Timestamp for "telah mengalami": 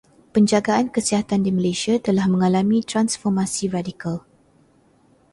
2.07-2.77